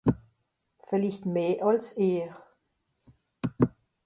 Villicht 0.87 1.23
meh 1.33 1.51
àls 1.67 1.87
ìhr. 2.09 2.33